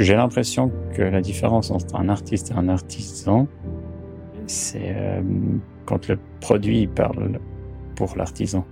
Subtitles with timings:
[0.00, 3.46] J'ai l'impression que la différence entre un artiste et un artisan,
[4.46, 5.20] c'est euh,
[5.84, 7.38] quand le produit parle
[7.96, 8.64] pour l'artisan.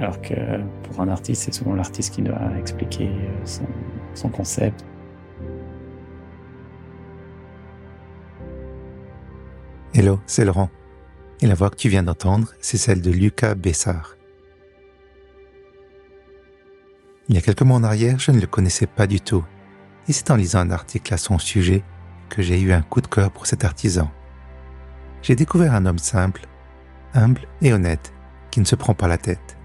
[0.00, 0.34] Alors que
[0.82, 3.10] pour un artiste, c'est souvent l'artiste qui doit expliquer
[3.44, 3.66] son,
[4.14, 4.82] son concept.
[9.92, 10.70] Hello, c'est Laurent.
[11.42, 14.16] Et la voix que tu viens d'entendre, c'est celle de Lucas Bessard.
[17.28, 19.44] Il y a quelques mois en arrière, je ne le connaissais pas du tout.
[20.08, 21.82] Et c'est en lisant un article à son sujet
[22.28, 24.10] que j'ai eu un coup de cœur pour cet artisan.
[25.22, 26.46] J'ai découvert un homme simple,
[27.14, 28.12] humble et honnête,
[28.50, 29.56] qui ne se prend pas la tête.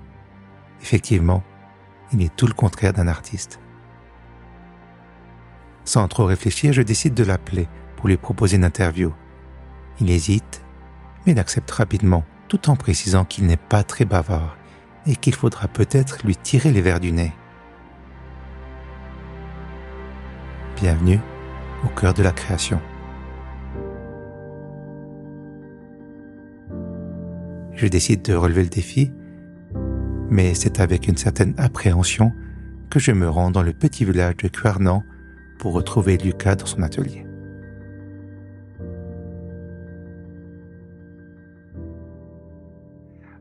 [0.82, 1.44] Effectivement,
[2.14, 3.60] il est tout le contraire d'un artiste.
[5.86, 9.14] Sans trop réfléchir, je décide de l'appeler pour lui proposer une interview.
[10.00, 10.64] Il hésite,
[11.26, 14.58] mais il accepte rapidement, tout en précisant qu'il n'est pas très bavard
[15.06, 17.32] et qu'il faudra peut-être lui tirer les verres du nez.
[20.82, 21.20] Bienvenue
[21.86, 22.82] au cœur de la création.
[27.76, 29.12] Je décide de relever le défi,
[30.32, 32.34] mais c'est avec une certaine appréhension
[32.90, 35.04] que je me rends dans le petit village de Cuarnan
[35.60, 37.28] pour retrouver Lucas dans son atelier.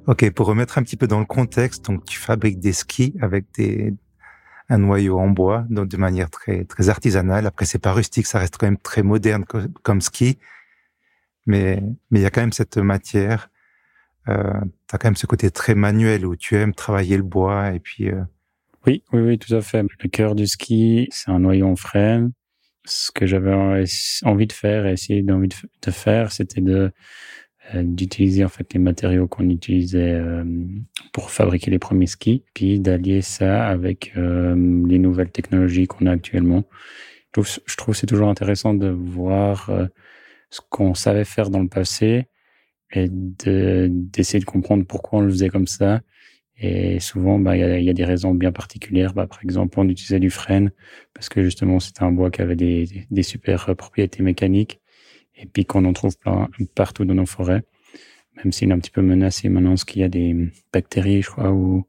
[0.06, 3.46] Ok, pour remettre un petit peu dans le contexte, donc tu fabriques des skis avec
[3.56, 3.94] des,
[4.70, 7.46] un noyau en bois, donc de manière très très artisanale.
[7.46, 9.44] Après, c'est pas rustique, ça reste quand même très moderne
[9.82, 10.38] comme, ski,
[11.46, 13.50] mais il y a quand même cette matière.
[14.28, 17.72] Euh, tu as quand même ce côté très manuel où tu aimes travailler le bois
[17.72, 18.08] et puis.
[18.08, 18.22] Euh...
[18.86, 19.82] Oui, oui, oui, tout à fait.
[19.82, 22.32] Le cœur du ski, c'est un noyau en frêne.
[22.86, 23.52] Ce que j'avais
[24.22, 26.92] envie de faire et essayer d'envie de faire, c'était de
[27.74, 30.44] d'utiliser en fait les matériaux qu'on utilisait euh,
[31.12, 34.54] pour fabriquer les premiers skis, puis d'allier ça avec euh,
[34.86, 36.64] les nouvelles technologies qu'on a actuellement.
[37.26, 39.70] Je trouve, je trouve c'est toujours intéressant de voir
[40.50, 42.26] ce qu'on savait faire dans le passé
[42.92, 46.00] et d'essayer de, comprendre pourquoi on le faisait comme ça.
[46.62, 49.14] Et souvent, bah, il y, a, y, a, des raisons bien particulières.
[49.14, 50.72] Bah, par exemple, on utilisait du frêne
[51.14, 54.79] parce que justement, c'était un bois qui avait des, des super propriétés mécaniques
[55.40, 57.62] et puis qu'on en trouve plein, partout dans nos forêts,
[58.36, 61.30] même s'il est un petit peu menacé maintenant, parce qu'il y a des bactéries, je
[61.30, 61.86] crois, ou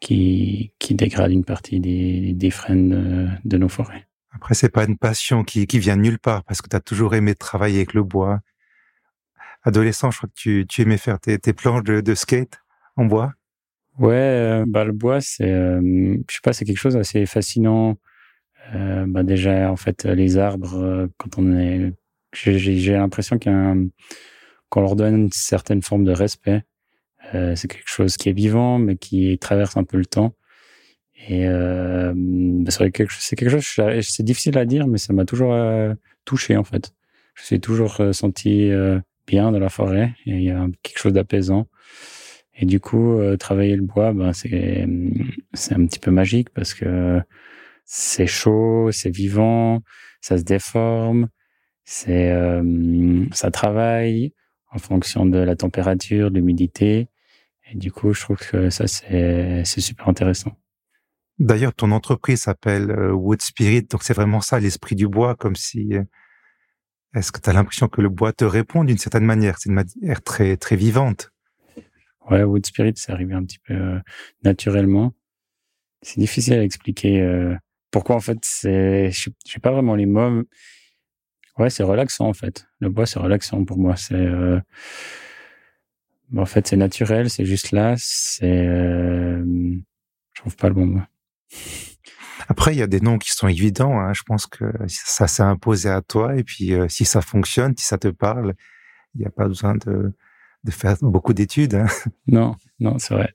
[0.00, 4.06] qui, qui dégradent une partie des, des frênes de, nos forêts.
[4.32, 7.14] Après, c'est pas une passion qui, qui vient nulle part, parce que tu as toujours
[7.14, 8.40] aimé travailler avec le bois.
[9.62, 12.60] Adolescent, je crois que tu, tu aimais faire tes, tes planches de, de skate
[12.96, 13.32] en bois.
[13.98, 17.98] Ouais, euh, bah le bois, c'est, euh, je sais pas, c'est quelque chose d'assez fascinant.
[18.74, 21.92] Euh, bah déjà, en fait, les arbres, euh, quand on est
[22.32, 26.62] j'ai l'impression qu'on leur donne une certaine forme de respect.
[27.34, 30.34] Euh, c'est quelque chose qui est vivant, mais qui traverse un peu le temps.
[31.28, 35.52] Et euh, bah, c'est quelque, quelque chose, c'est difficile à dire, mais ça m'a toujours
[35.52, 35.94] euh,
[36.24, 36.92] touché en fait.
[37.34, 40.14] Je suis toujours euh, senti euh, bien dans la forêt.
[40.26, 41.68] Il y a quelque chose d'apaisant.
[42.54, 44.86] Et du coup, travailler le bois, ben c'est
[45.54, 47.18] c'est un petit peu magique parce que
[47.86, 49.80] c'est chaud, c'est vivant,
[50.20, 51.28] ça se déforme.
[51.84, 54.32] C'est euh, ça travaille
[54.70, 57.08] en fonction de la température, de l'humidité.
[57.70, 60.52] Et du coup, je trouve que ça, c'est super intéressant.
[61.38, 65.56] D'ailleurs, ton entreprise s'appelle euh, Wood Spirit, donc c'est vraiment ça, l'esprit du bois, comme
[65.56, 65.94] si...
[65.94, 66.02] Euh,
[67.14, 69.58] est-ce que tu as l'impression que le bois te répond d'une certaine manière?
[69.58, 71.30] C'est une manière très, très vivante.
[72.30, 74.00] Ouais, Wood Spirit, c'est arrivé un petit peu
[74.44, 75.12] naturellement.
[76.00, 77.54] C'est difficile à expliquer
[77.90, 79.10] pourquoi, en fait, c'est...
[79.10, 80.42] Je sais pas vraiment les mots
[81.58, 82.66] Ouais, c'est relaxant en fait.
[82.80, 83.96] Le bois, c'est relaxant pour moi.
[83.96, 84.60] C'est euh...
[86.36, 87.94] en fait, c'est naturel, c'est juste là.
[87.98, 89.44] C'est, euh...
[90.34, 91.02] je trouve pas le bon mot.
[92.48, 94.00] Après, il y a des noms qui sont évidents.
[94.00, 94.12] Hein.
[94.14, 96.36] Je pense que ça s'est imposé à toi.
[96.36, 98.54] Et puis, euh, si ça fonctionne, si ça te parle,
[99.14, 100.12] il n'y a pas besoin de,
[100.64, 101.74] de faire beaucoup d'études.
[101.74, 101.86] Hein.
[102.26, 103.34] Non, non, c'est vrai.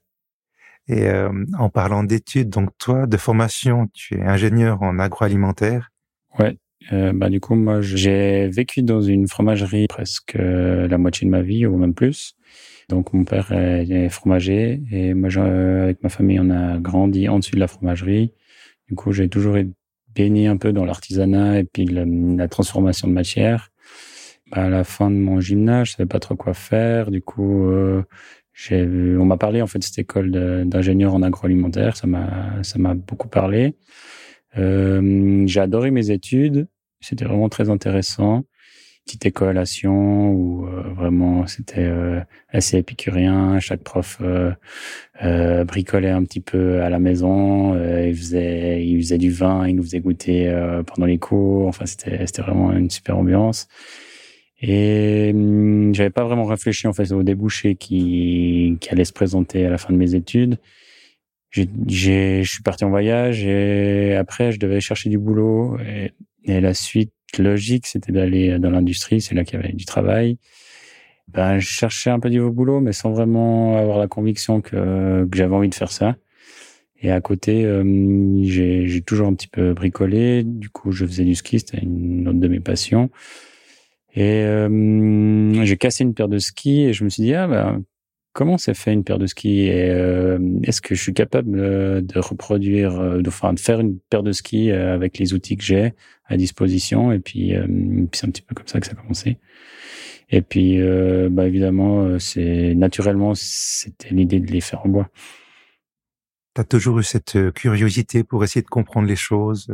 [0.87, 5.91] Et euh, en parlant d'études, donc toi, de formation, tu es ingénieur en agroalimentaire.
[6.39, 6.57] Ouais.
[6.93, 11.31] Euh, bah, du coup, moi, j'ai vécu dans une fromagerie presque euh, la moitié de
[11.31, 12.35] ma vie, ou même plus.
[12.89, 17.55] Donc, mon père est, fromager et moi, avec ma famille, on a grandi en dessus
[17.55, 18.33] de la fromagerie.
[18.87, 19.71] Du coup, j'ai toujours été
[20.15, 23.69] baigné un peu dans l'artisanat et puis la, transformation de matière.
[24.51, 27.11] Bah, à la fin de mon gymnase, je savais pas trop quoi faire.
[27.11, 28.03] Du coup, euh,
[28.71, 30.31] on m'a parlé en fait de cette école
[30.65, 31.97] d'ingénieur en agroalimentaire.
[31.97, 33.75] Ça m'a, ça m'a beaucoup parlé.
[34.57, 36.67] Euh, j'ai adoré mes études,
[36.99, 38.43] c'était vraiment très intéressant.
[39.05, 42.19] petite école à où euh, vraiment c'était euh,
[42.49, 43.59] assez épicurien.
[43.59, 44.21] Chaque prof
[45.65, 47.75] bricolait un petit peu à la maison.
[47.75, 50.51] il faisait, du vin, il nous faisait goûter
[50.87, 51.67] pendant les cours.
[51.67, 53.67] Enfin, c'était, vraiment une super ambiance.
[54.59, 59.65] Et hum, j'avais pas vraiment réfléchi en fait au débouché qui, qui allait se présenter
[59.65, 60.57] à la fin de mes études.
[61.49, 66.11] J'ai, je suis parti en voyage et après je devais chercher du boulot et,
[66.43, 70.37] et la suite logique c'était d'aller dans l'industrie, c'est là qu'il y avait du travail.
[71.29, 75.37] Ben, je cherchais un peu du boulot, mais sans vraiment avoir la conviction que, que
[75.37, 76.15] j'avais envie de faire ça.
[77.01, 77.63] Et à côté,
[78.43, 80.43] j'ai, j'ai toujours un petit peu bricolé.
[80.43, 83.11] Du coup, je faisais du ski, c'était une autre de mes passions.
[84.15, 87.83] Et euh, j'ai cassé une paire de skis et je me suis dit, ah ben,
[88.37, 91.57] comment c'est fait une paire de skis et euh, est-ce que je suis capable
[92.05, 95.63] de reproduire, euh, de, enfin, de faire une paire de skis avec les outils que
[95.63, 95.95] j'ai
[96.27, 99.39] à disposition et puis, puis c'est un petit peu comme ça que ça a commencé.
[100.29, 100.79] Et puis,
[101.31, 105.09] bah, évidemment, c'est naturellement, c'était l'idée de les faire en bois.
[106.53, 109.67] Tu as toujours eu cette curiosité pour essayer de comprendre les choses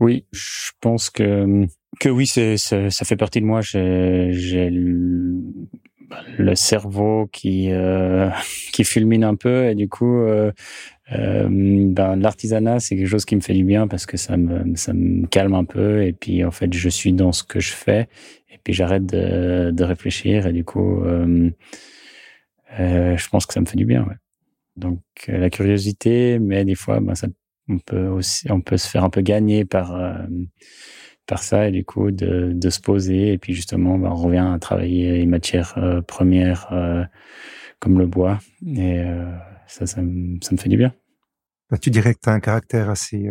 [0.00, 1.66] Oui, je pense que
[2.00, 3.60] que oui, c'est, ça fait partie de moi.
[3.60, 4.68] J'ai
[6.38, 8.30] le, cerveau qui euh,
[8.72, 10.52] qui fulmine un peu et du coup, euh,
[11.12, 14.74] euh, ben, l'artisanat c'est quelque chose qui me fait du bien parce que ça me
[14.76, 17.72] ça me calme un peu et puis en fait je suis dans ce que je
[17.72, 18.08] fais
[18.50, 21.50] et puis j'arrête de, de réfléchir et du coup euh,
[22.78, 24.04] euh, je pense que ça me fait du bien.
[24.04, 24.16] Ouais.
[24.76, 27.26] Donc la curiosité, mais des fois, ben, ça,
[27.68, 29.92] on peut aussi on peut se faire un peu gagner par
[31.28, 34.50] par ça et du coup de, de se poser et puis justement ben, on revient
[34.52, 37.04] à travailler les matières euh, premières euh,
[37.78, 39.30] comme le bois et euh,
[39.68, 40.92] ça, ça me, fait du bien.
[41.70, 43.30] Bah, tu dirais que tu as un caractère assez...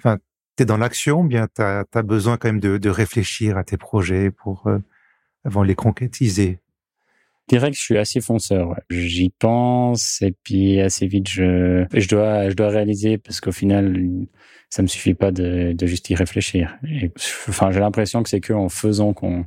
[0.00, 0.18] Enfin,
[0.56, 3.62] tu es dans l'action, bien tu as, as, besoin quand même de, de réfléchir à
[3.62, 4.68] tes projets pour
[5.44, 6.61] avant les concrétiser?
[7.48, 8.80] Que je suis assez fonceur.
[8.88, 14.26] J'y pense et puis assez vite je je dois je dois réaliser parce qu'au final
[14.70, 16.78] ça me suffit pas de, de juste y réfléchir.
[16.88, 17.10] Et,
[17.48, 19.44] enfin j'ai l'impression que c'est que en faisant qu'on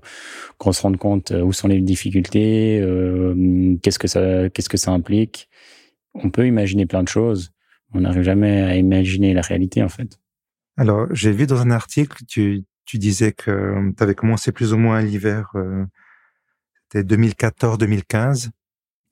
[0.58, 4.78] qu'on se rende compte euh, où sont les difficultés, euh, qu'est-ce que ça qu'est-ce que
[4.78, 5.50] ça implique.
[6.14, 7.54] On peut imaginer plein de choses,
[7.94, 10.20] on n'arrive jamais à imaginer la réalité en fait.
[10.78, 14.78] Alors j'ai vu dans un article tu tu disais que tu avais commencé plus ou
[14.78, 15.52] moins l'hiver.
[15.56, 15.86] Euh
[16.94, 18.50] 2014-2015.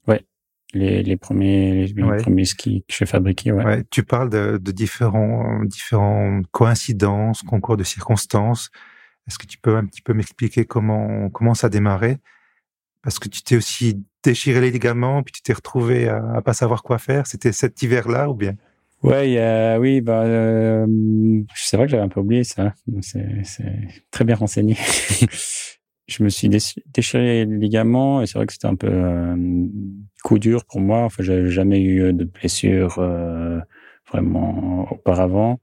[0.07, 0.25] Ouais,
[0.73, 3.51] les, les premiers les premiers skis que j'ai fabriqués.
[3.51, 3.63] Ouais.
[3.63, 3.83] ouais.
[3.89, 8.69] Tu parles de, de différents différentes coïncidences, concours de circonstances.
[9.27, 12.17] Est-ce que tu peux un petit peu m'expliquer comment comment ça a démarré?
[13.01, 16.53] Parce que tu t'es aussi déchiré les ligaments, puis tu t'es retrouvé à, à, pas
[16.53, 17.27] savoir quoi faire.
[17.27, 18.55] C'était cet hiver-là ou bien?
[19.03, 20.87] Ouais, euh, oui, bah, euh,
[21.55, 22.73] c'est vrai que j'avais un peu oublié ça.
[23.01, 23.67] C'est
[24.11, 24.77] très bien renseigné.
[26.07, 29.35] je me suis déchiré les ligaments et c'est vrai que c'était un peu euh,
[30.23, 31.03] coup dur pour moi.
[31.03, 33.59] Enfin, j'avais jamais eu de blessure euh,
[34.11, 35.59] vraiment auparavant.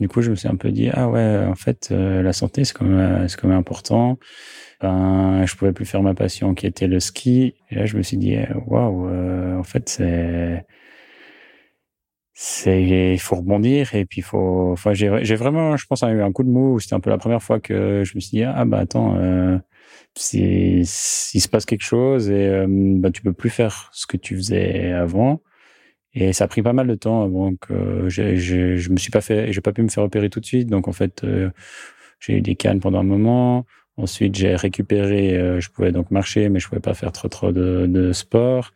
[0.00, 2.64] Du coup, je me suis un peu dit ah ouais, en fait, euh, la santé
[2.64, 4.18] c'est quand même c'est quand même important.
[4.80, 7.54] Ben, je pouvais plus faire ma passion qui était le ski.
[7.70, 8.36] Et là, je me suis dit
[8.66, 9.08] waouh,
[9.56, 10.66] en fait c'est
[12.34, 12.82] c'est
[13.14, 16.42] il faut rebondir et puis faut enfin j'ai j'ai vraiment je pense eu un coup
[16.42, 16.80] de mou.
[16.80, 19.58] C'était un peu la première fois que je me suis dit ah bah attends euh,
[20.32, 24.36] il se passe quelque chose et euh, bah tu peux plus faire ce que tu
[24.36, 25.42] faisais avant.
[26.14, 29.20] Et ça a pris pas mal de temps avant que je je me suis pas
[29.20, 30.68] fait j'ai pas pu me faire opérer tout de suite.
[30.68, 31.50] Donc en fait euh,
[32.20, 33.66] j'ai eu des cannes pendant un moment.
[33.96, 37.52] Ensuite j'ai récupéré euh, je pouvais donc marcher mais je pouvais pas faire trop trop
[37.52, 38.72] de, de sport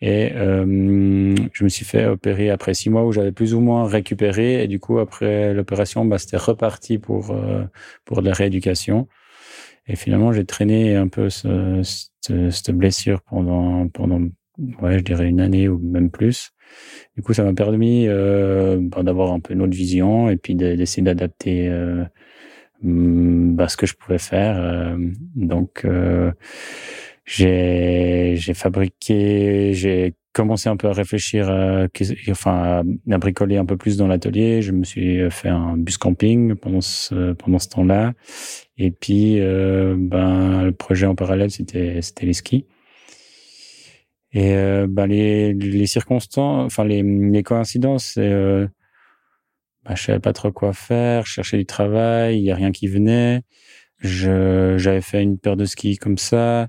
[0.00, 3.86] et euh, je me suis fait opérer après six mois où j'avais plus ou moins
[3.86, 4.62] récupéré.
[4.62, 7.64] Et du coup, après l'opération, bah, c'était reparti pour euh,
[8.04, 9.08] pour la rééducation.
[9.86, 14.20] Et finalement, j'ai traîné un peu ce, cette, cette, blessure pendant pendant
[14.82, 16.50] ouais, je dirais une année ou même plus.
[17.16, 20.54] Du coup, ça m'a permis euh, bah, d'avoir un peu une autre vision et puis
[20.54, 22.04] d'essayer d'adapter euh,
[22.82, 24.58] bah, ce que je pouvais faire.
[24.58, 24.96] Euh,
[25.34, 26.32] donc euh,
[27.26, 31.86] j'ai j'ai fabriqué, j'ai commencé un peu à réfléchir, à,
[32.30, 34.62] enfin à, bricoler un peu plus dans l'atelier.
[34.62, 38.12] Je me suis fait un bus camping pendant ce pendant ce temps-là,
[38.78, 42.66] et puis euh, ben le projet en parallèle c'était c'était les skis.
[44.32, 48.68] Et euh, ben les les circonstances, enfin les les coïncidences, euh,
[49.84, 52.72] ben, je savais pas trop quoi faire, je cherchais du travail, il y a rien
[52.72, 53.42] qui venait.
[54.00, 56.68] Je j'avais fait une paire de skis comme ça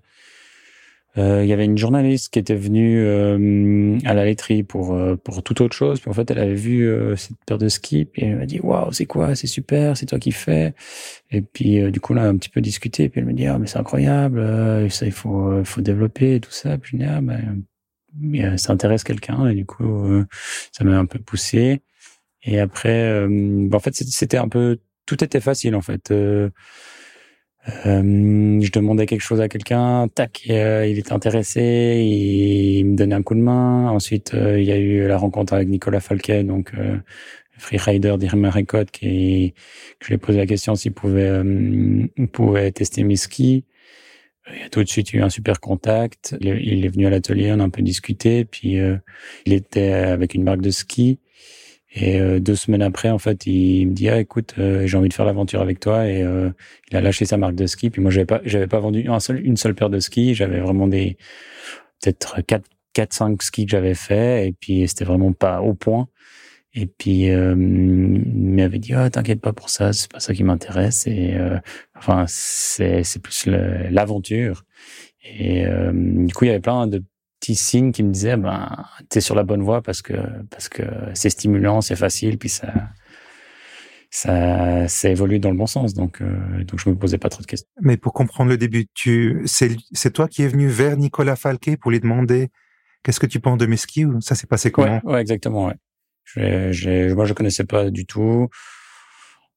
[1.18, 5.16] euh, il y avait une journaliste qui était venue euh, à la laiterie pour euh,
[5.16, 6.00] pour toute autre chose.
[6.00, 8.92] Puis en fait, elle avait vu cette paire de skis et elle m'a dit waouh,
[8.92, 9.36] c'est quoi?
[9.36, 10.74] C'est super, c'est toi qui fais.
[11.32, 13.10] Et puis du coup, a un petit peu discuté.
[13.10, 14.42] Puis elle me dit ah mais c'est incroyable,
[14.92, 16.78] ça il faut faut développer et tout ça.
[16.78, 20.26] Puis je dis ah ben ça intéresse quelqu'un et du coup
[20.72, 21.82] ça m'a un peu poussé.
[22.44, 26.14] Et après, ben, en fait, c'était un peu tout était facile en fait.
[27.86, 33.16] Euh, je demandais quelque chose à quelqu'un, tac, euh, il était intéressé, il, me donnait
[33.16, 33.90] un coup de main.
[33.90, 36.72] Ensuite, euh, il y a eu la rencontre avec Nicolas Falquet, donc
[37.58, 39.54] freerider d'Irma Record, qui
[40.02, 41.42] je lui ai posé la question s'il pouvait,
[42.32, 43.66] pouvait tester mes skis.
[44.56, 46.38] Il a tout de suite eu un super contact.
[46.40, 48.78] Il est venu à l'atelier, on a un peu discuté, puis
[49.46, 51.20] il était avec une marque de ski.
[52.00, 55.10] Et euh, deux semaines après, en fait, il me dit ah écoute, euh, j'ai envie
[55.10, 56.08] de faire l'aventure avec toi.
[56.08, 56.52] Et euh,
[56.92, 57.90] il a lâché sa marque de ski.
[57.90, 60.36] Puis moi, j'avais pas, j'avais pas vendu un seul, une seule paire de skis.
[60.36, 61.18] J'avais vraiment des
[62.02, 64.48] peut-être quatre, quatre, cinq skis que j'avais fait.
[64.48, 66.08] Et puis c'était vraiment pas au point.
[66.74, 71.08] Et puis il m'avait dit ah t'inquiète pas pour ça, c'est pas ça qui m'intéresse.
[71.08, 71.36] Et
[71.96, 74.64] enfin c'est c'est plus l'aventure.
[75.24, 77.04] Et du coup, il y avait plein de
[77.48, 80.14] petit signe qui me disait ben t'es sur la bonne voie parce que
[80.50, 82.74] parce que c'est stimulant, c'est facile, puis ça
[84.10, 85.94] ça ça évolue dans le bon sens.
[85.94, 87.70] Donc euh, donc je me posais pas trop de questions.
[87.82, 91.78] Mais pour comprendre le début, tu c'est c'est toi qui es venu vers Nicolas Falquet
[91.78, 92.50] pour lui demander
[93.04, 95.00] qu'est-ce que tu penses de mes skis ou ça s'est passé comment?
[95.06, 95.76] Ouais, exactement ouais.
[96.26, 98.50] Je, moi je connaissais pas du tout.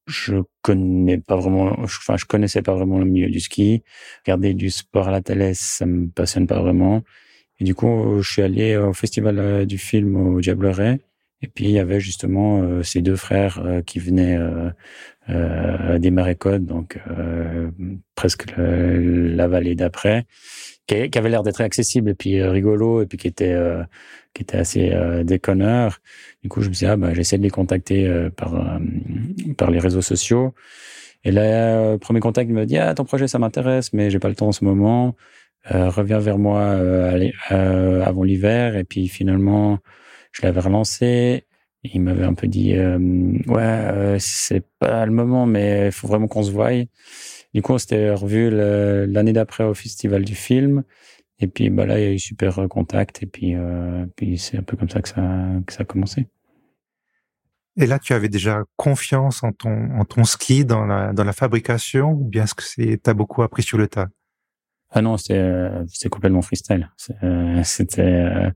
[0.07, 3.83] Je connais pas vraiment, enfin je connaissais pas vraiment le milieu du ski.
[4.25, 7.03] Regarder du sport à la télé, ça me passionne pas vraiment.
[7.61, 10.99] Et du coup, je suis allé au festival euh, du film au Diableret.
[11.41, 14.37] Et puis il y avait justement euh, ces deux frères euh, qui venaient
[15.29, 16.99] euh, des Marécodes, donc
[18.15, 20.25] presque la vallée d'après,
[20.87, 23.55] qui, qui, avait l'air d'être accessible et puis rigolo et puis qui était
[24.33, 24.91] qui était assez
[25.23, 25.99] déconneur.
[26.43, 28.79] Du coup, je me dit ah bah j'essaie de les contacter par
[29.57, 30.53] par les réseaux sociaux.
[31.23, 34.29] Et là, premier contact, il me dit ah ton projet ça m'intéresse, mais j'ai pas
[34.29, 35.15] le temps en ce moment.
[35.69, 38.75] Euh, reviens vers moi euh, euh, avant l'hiver.
[38.75, 39.79] Et puis finalement,
[40.31, 41.45] je l'avais relancé.
[41.83, 46.43] Il m'avait un peu dit ouais, c'est pas le moment, mais il faut vraiment qu'on
[46.43, 46.69] se voie.
[47.53, 50.83] Du coup, on s'était revu l'année d'après au festival du film.
[51.39, 53.23] Et puis bah là, il y a eu super contact.
[53.23, 53.55] Et puis,
[54.15, 55.23] puis c'est un peu comme ça que ça,
[55.65, 56.27] que ça a commencé.
[57.77, 61.33] Et là, tu avais déjà confiance en ton, en ton ski, dans la, dans la
[61.33, 64.09] fabrication, ou bien est-ce que c'est, t'as beaucoup appris sur le tas?
[64.91, 66.91] Ah non, c'est euh, c'est complètement freestyle.
[67.23, 68.51] Euh, c'était euh,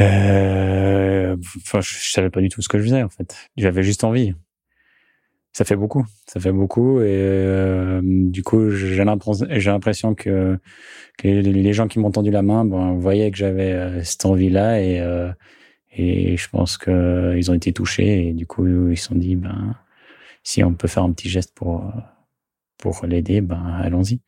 [0.00, 3.36] euh, enfin, je, savais pas du tout ce que je faisais en fait.
[3.56, 4.34] J'avais juste envie.
[5.52, 10.56] Ça fait beaucoup, ça fait beaucoup et du coup j'ai l'impression que,
[11.18, 15.04] que les gens qui m'ont tendu la main, bon, voyaient que j'avais cette envie-là et
[15.92, 19.34] et je pense que ils ont été touchés et du coup ils se sont dit
[19.34, 19.74] ben
[20.44, 21.92] si on peut faire un petit geste pour
[22.78, 24.20] pour l'aider, ben allons-y.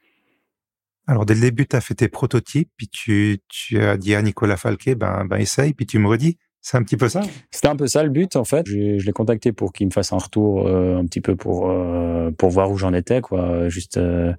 [1.07, 4.23] Alors, dès le début, tu as fait tes prototypes, puis tu, tu as dit à
[4.23, 6.39] Nicolas Falquet, ben, ben essaye, puis tu me redis.
[6.65, 8.67] C'est un petit peu ça C'était un peu ça le but, en fait.
[8.69, 12.31] Je, l'ai contacté pour qu'il me fasse un retour euh, un petit peu pour, euh,
[12.31, 13.69] pour voir où j'en étais, quoi.
[13.69, 14.33] Juste euh,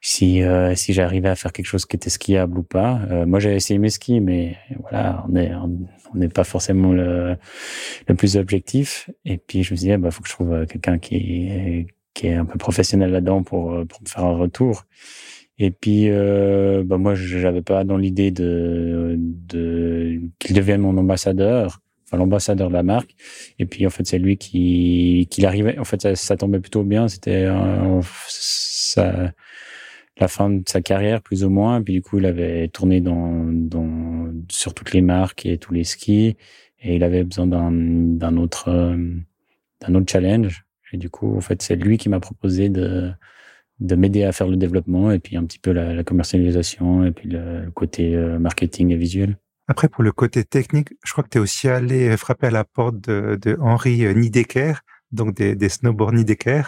[0.00, 0.42] si,
[0.76, 3.00] si j'arrivais à faire quelque chose qui était skiable ou pas.
[3.26, 7.36] moi, j'avais essayé mes skis, mais voilà, on est on n'est pas forcément le,
[8.06, 9.10] le plus objectif.
[9.24, 12.26] Et puis, je me suis dit, il bah, faut que je trouve quelqu'un qui qui
[12.26, 14.84] est un peu professionnel là-dedans pour, pour me faire un retour.
[15.58, 21.80] Et puis, euh, bah moi, j'avais pas dans l'idée de, de qu'il devienne mon ambassadeur,
[22.06, 23.14] enfin l'ambassadeur de la marque.
[23.58, 25.78] Et puis, en fait, c'est lui qui, qui arrivait.
[25.78, 27.06] En fait, ça, ça tombait plutôt bien.
[27.08, 28.00] C'était euh,
[30.18, 31.80] la fin de sa carrière, plus ou moins.
[31.80, 35.72] Et puis, du coup, il avait tourné dans, dans sur toutes les marques et tous
[35.72, 36.36] les skis,
[36.80, 38.96] et il avait besoin d'un d'un autre euh,
[39.80, 40.64] d'un autre challenge.
[40.92, 43.10] Et du coup, en fait, c'est lui qui m'a proposé de
[43.82, 47.28] de m'aider à faire le développement et puis un petit peu la, commercialisation et puis
[47.28, 49.38] le côté euh, marketing et visuel.
[49.68, 52.64] Après, pour le côté technique, je crois que tu es aussi allé frapper à la
[52.64, 54.74] porte de, de Henri Niedecker,
[55.10, 56.62] donc des, des snowboards Niedecker.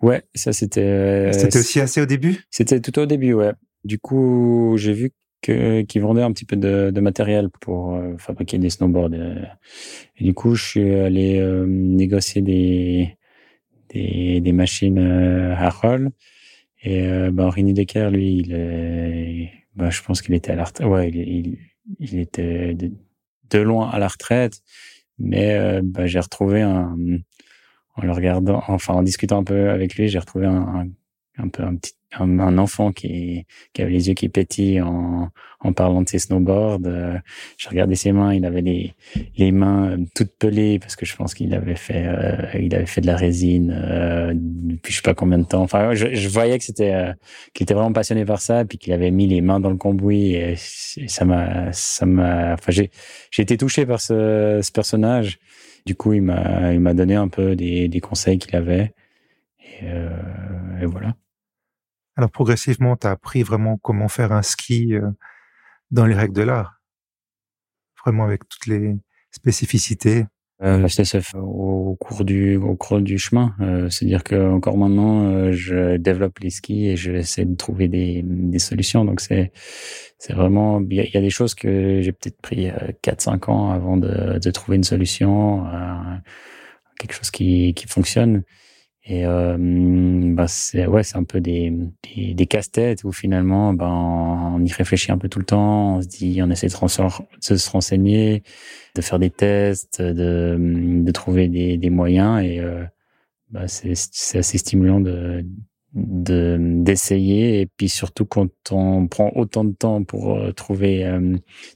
[0.00, 0.80] Ouais, ça c'était.
[0.80, 2.44] Euh, c'était aussi assez au début?
[2.50, 3.52] C'était tout au début, ouais.
[3.84, 8.58] Du coup, j'ai vu qu'ils vendaient un petit peu de, de matériel pour euh, fabriquer
[8.58, 9.14] des snowboards.
[10.16, 13.16] Et du coup, je suis allé négocier des
[13.92, 16.10] des, des machines euh, à roll.
[16.82, 20.86] Et euh, bah, Henri Decker, lui, il bah, je pense qu'il était à la retraite.
[20.86, 21.58] Ouais, il,
[21.98, 24.60] il, était de, loin à la retraite.
[25.18, 26.96] Mais euh, bah, j'ai retrouvé un,
[27.96, 30.88] en le regardant, enfin en discutant un peu avec lui, j'ai retrouvé un,
[31.36, 35.72] un, peu un petit, un, enfant qui, qui avait les yeux qui pétillent en, en
[35.72, 36.80] parlant de ses snowboards.
[36.86, 37.18] Euh,
[37.56, 38.94] je regardais ses mains, il avait les,
[39.36, 43.00] les mains toutes pelées parce que je pense qu'il avait fait, euh, il avait fait
[43.00, 45.62] de la résine euh, depuis je sais pas combien de temps.
[45.62, 47.12] Enfin, je, je voyais que c'était, euh,
[47.54, 50.34] qu'il était vraiment passionné par ça, puis qu'il avait mis les mains dans le cambouis
[50.34, 52.90] et, ça m'a, ça m'a, enfin j'ai,
[53.30, 55.38] j'ai été touché par ce, ce personnage.
[55.86, 58.92] Du coup, il m'a, il m'a donné un peu des, des conseils qu'il avait.
[59.80, 59.86] Et,
[60.80, 61.14] et voilà.
[62.16, 65.10] Alors progressivement, tu as appris vraiment comment faire un ski euh,
[65.90, 66.80] dans les règles de l'art,
[68.04, 68.96] vraiment avec toutes les
[69.30, 70.26] spécificités.
[70.62, 73.54] Euh, se fait au cours du au cours du chemin.
[73.60, 77.88] Euh, C'est-à-dire que encore maintenant, euh, je développe les skis et je essaie de trouver
[77.88, 79.04] des, des solutions.
[79.04, 79.50] Donc c'est
[80.18, 82.68] c'est vraiment il y, a des choses que j'ai peut-être pris
[83.02, 85.64] 4-5 euh, ans avant de, de trouver une solution,
[86.98, 88.44] quelque chose qui qui fonctionne.
[89.04, 91.72] Et euh, bah c'est ouais, c'est un peu des,
[92.04, 95.96] des, des casse-têtes où finalement, ben on y réfléchit un peu tout le temps.
[95.96, 98.42] On se dit, on essaie de, se renseigner,
[98.94, 102.44] de faire des tests, de, de trouver des, des moyens.
[102.44, 102.60] Et
[103.50, 105.44] bah c'est, c'est assez stimulant de,
[105.94, 107.60] de d'essayer.
[107.60, 111.04] Et puis surtout quand on prend autant de temps pour euh, trouver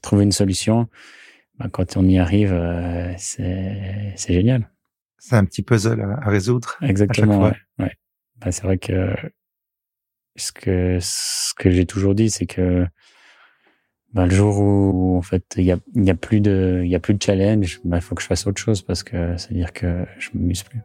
[0.02, 0.88] trouver une solution,
[1.59, 4.71] bah, quand on y arrive, euh, c'est c'est génial
[5.18, 6.76] c'est un petit puzzle à, résoudre.
[6.82, 7.42] Exactement.
[7.42, 7.56] Ouais.
[7.78, 7.92] ouais.
[8.38, 9.14] Bah, c'est vrai que
[10.37, 12.87] ce que ce que j'ai toujours dit, c'est que
[14.12, 16.90] bah, le jour où en fait il y a il y a plus de il
[16.90, 19.37] y a plus de challenge, bah, il faut que je fasse autre chose parce que
[19.37, 20.80] c'est à dire que je m'amuse plus.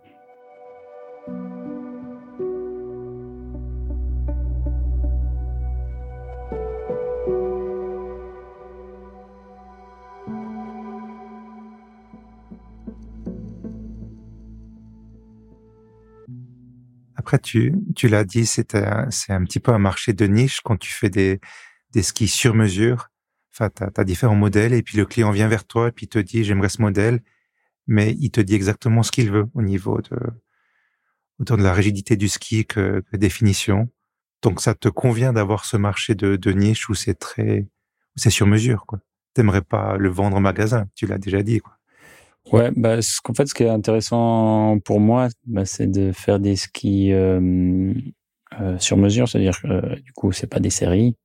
[17.40, 17.74] Tu,
[18.04, 21.40] l'as dit, c'est un, petit peu un marché de niche quand tu fais des,
[22.02, 23.10] skis sur mesure.
[23.54, 26.20] Enfin, tu as, différents modèles et puis le client vient vers toi et puis te
[26.20, 27.22] dit j'aimerais ce modèle,
[27.88, 30.18] mais il te dit exactement ce qu'il veut au niveau de
[31.40, 33.90] de la rigidité du ski que, que définition.
[34.42, 37.68] Donc ça te convient d'avoir ce marché de, niche où c'est très
[38.16, 39.00] c'est sur mesure quoi.
[39.34, 41.62] T'aimerais pas le vendre en magasin, tu l'as déjà dit.
[42.52, 46.40] Ouais, bah, ce qu'en fait, ce qui est intéressant pour moi, bah, c'est de faire
[46.40, 47.94] des skis euh,
[48.60, 51.16] euh, sur mesure, c'est-à-dire euh, du coup, c'est pas des séries.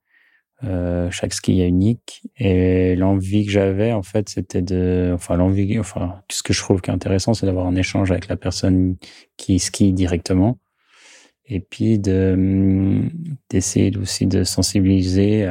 [0.64, 2.22] Euh, chaque ski est unique.
[2.38, 6.80] Et l'envie que j'avais en fait c'était de enfin l'envie enfin ce que je trouve
[6.80, 8.96] qui est intéressant c'est d'avoir un échange avec la personne
[9.36, 10.58] qui skie directement.
[11.46, 13.02] Et puis de
[13.50, 15.48] d'essayer aussi de sensibiliser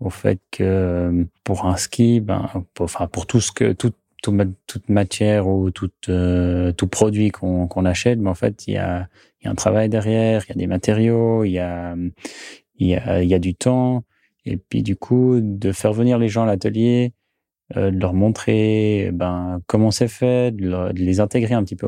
[0.00, 2.48] au fait que pour un ski ben
[2.80, 3.92] enfin pour tout ce que tout
[4.22, 8.76] tout, toute matière ou tout, euh, tout produit qu'on achète, mais en fait, il y
[8.78, 9.08] a,
[9.40, 11.96] il y a un travail derrière, il y a des matériaux, il y a,
[12.76, 14.04] il y a, il y a du temps.
[14.44, 17.12] Et puis, du coup, de faire venir les gens à l'atelier,
[17.76, 21.86] euh, de leur montrer ben, comment c'est fait, de, les intégrer un petit peu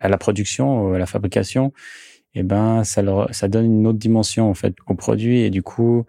[0.00, 1.72] à la production, à la fabrication,
[2.34, 5.62] et ben ça leur ça donne une autre dimension en fait au produit et du
[5.62, 6.04] coup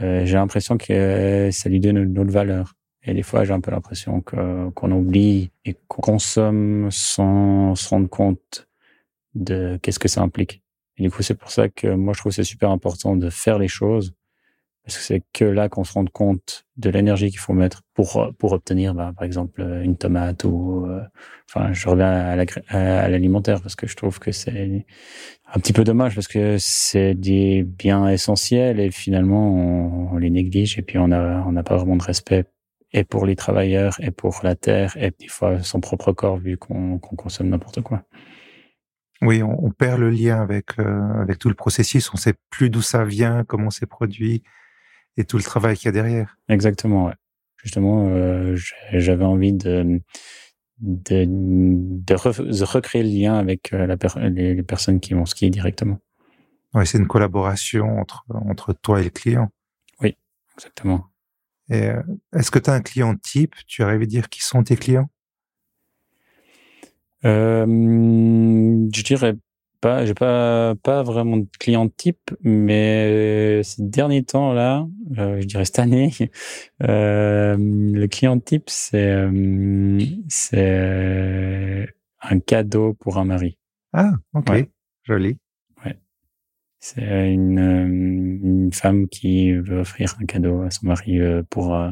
[0.00, 2.74] euh, j'ai l'impression que ça lui donne une autre valeur.
[3.04, 7.88] Et des fois, j'ai un peu l'impression que qu'on oublie et qu'on consomme sans se
[7.88, 8.68] rendre compte
[9.34, 10.62] de qu'est-ce que ça implique.
[10.98, 13.58] Et du coup, c'est pour ça que moi, je trouve c'est super important de faire
[13.58, 14.14] les choses
[14.84, 18.32] parce que c'est que là qu'on se rend compte de l'énergie qu'il faut mettre pour
[18.38, 21.00] pour obtenir, bah, par exemple, une tomate ou, euh,
[21.48, 22.10] enfin, je reviens
[22.68, 24.86] à l'alimentaire parce que je trouve que c'est
[25.54, 30.30] un petit peu dommage parce que c'est des biens essentiels et finalement on, on les
[30.30, 32.44] néglige et puis on a on n'a pas vraiment de respect
[32.92, 36.56] et pour les travailleurs, et pour la terre, et des fois son propre corps, vu
[36.58, 38.04] qu'on consomme n'importe quoi.
[39.22, 42.12] Oui, on, perd le lien avec euh, avec tout le processus.
[42.12, 44.42] On sait plus d'où ça vient, comment c'est produit,
[45.16, 46.36] et tout le travail qu'il y a derrière.
[46.48, 47.06] Exactement.
[47.06, 47.14] Ouais.
[47.62, 48.56] Justement, euh,
[48.92, 50.00] j'avais envie de
[50.80, 53.96] de, de, recréer le lien avec euh, la
[54.28, 55.98] les, les, personnes qui vont skier directement.
[56.74, 59.50] Oui, c'est une collaboration entre entre toi et le client.
[60.00, 60.16] Oui,
[60.56, 61.11] exactement.
[61.70, 62.02] Euh,
[62.34, 63.54] est-ce que tu as un client type?
[63.66, 65.08] Tu arrives à dire qui sont tes clients?
[67.24, 69.34] Euh, Je dirais
[69.80, 74.86] pas, j'ai pas pas vraiment de client type, mais ces derniers temps là,
[75.18, 76.12] euh, je dirais cette année,
[76.82, 79.98] euh, le client type c'est euh,
[80.28, 81.88] c'est
[82.20, 83.58] un cadeau pour un mari.
[83.92, 84.52] Ah, ok,
[85.04, 85.36] joli.
[86.84, 91.76] C'est une, euh, une, femme qui veut offrir un cadeau à son mari euh, pour,
[91.76, 91.90] euh,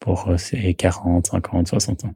[0.00, 2.14] pour ses 40, 50, 60 ans.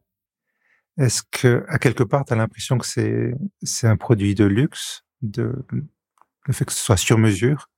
[0.99, 5.05] Est-ce que, à quelque part, tu as l'impression que c'est, c'est un produit de luxe,
[5.23, 7.69] de, Le fait que ce soit sur mesure?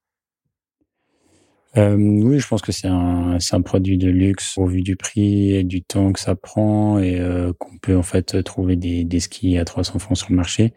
[1.77, 4.97] Euh, oui, je pense que c'est un, c'est un produit de luxe au vu du
[4.97, 9.05] prix et du temps que ça prend et euh, qu'on peut en fait trouver des,
[9.05, 10.73] des skis à 300 francs sur le marché.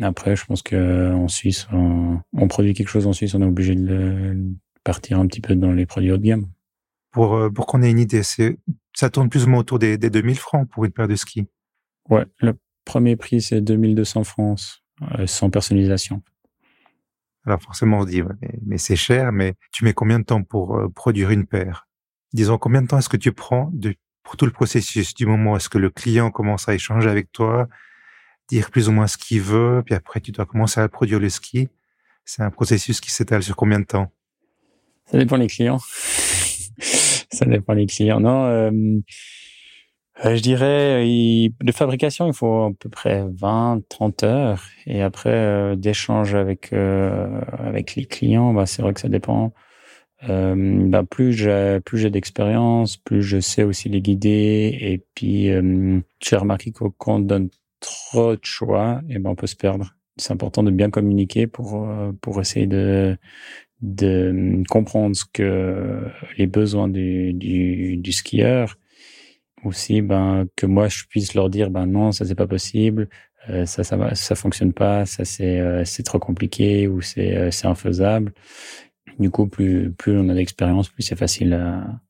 [0.00, 3.46] Après, je pense que en Suisse, on, on produit quelque chose en Suisse, on est
[3.46, 4.36] obligé de
[4.84, 6.46] partir un petit peu dans les produits haut de gamme.
[7.10, 8.58] Pour, euh, pour qu'on ait une idée, c'est,
[8.94, 11.46] ça tourne plus ou moins autour des, des 2000 francs pour une paire de skis?
[12.08, 14.60] Ouais, le premier prix, c'est 2200 francs,
[15.18, 16.22] euh, sans personnalisation.
[17.44, 18.22] Alors forcément, on dit,
[18.64, 21.88] mais, c'est cher, mais tu mets combien de temps pour euh, produire une paire?
[22.32, 25.12] Disons, combien de temps est-ce que tu prends de, pour tout le processus?
[25.14, 27.68] Du moment où est-ce que le client commence à échanger avec toi,
[28.56, 31.28] dire plus ou moins ce qu'il veut, puis après tu dois commencer à produire le
[31.28, 31.68] ski
[32.24, 34.10] C'est un processus qui s'étale sur combien de temps?
[35.06, 35.80] Ça dépend des clients.
[36.78, 38.20] Ça dépend des clients.
[38.20, 38.70] Non, euh,
[40.24, 41.04] euh, je dirais,
[41.60, 44.62] de fabrication, il faut à peu près 20, 30 heures.
[44.86, 49.52] Et après, euh, d'échange avec euh, avec les clients, bah, c'est vrai que ça dépend.
[50.28, 50.54] Euh,
[50.88, 54.78] bah, plus j'ai plus j'ai d'expérience, plus je sais aussi les guider.
[54.80, 55.50] Et puis,
[56.20, 57.48] j'ai remarqué que quand on donne
[57.82, 59.94] trop de choix, et eh ben on peut se perdre.
[60.16, 61.86] C'est important de bien communiquer pour
[62.22, 63.18] pour essayer de
[63.82, 66.06] de comprendre ce que
[66.38, 68.76] les besoins du, du, du skieur.
[69.64, 73.08] Aussi ben que moi je puisse leur dire ben non ça c'est pas possible
[73.50, 77.50] euh, ça ça ça fonctionne pas ça c'est euh, c'est trop compliqué ou c'est euh,
[77.50, 78.32] c'est infaisable.
[79.18, 82.00] Du coup plus plus on a d'expérience plus c'est facile à,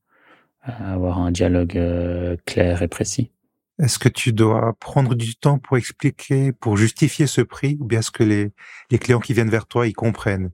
[0.61, 1.79] à, avoir un dialogue
[2.45, 3.31] clair et précis
[3.79, 7.99] est-ce que tu dois prendre du temps pour expliquer pour justifier ce prix ou bien
[7.99, 8.51] est-ce que les
[8.91, 10.51] les clients qui viennent vers toi ils comprennent?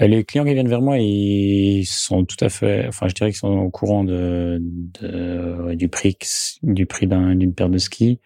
[0.00, 3.30] Euh, les clients qui viennent vers moi, ils sont tout à fait, enfin, je dirais
[3.30, 6.16] qu'ils sont au courant de, de du prix,
[6.62, 8.20] du prix d'une paire de skis,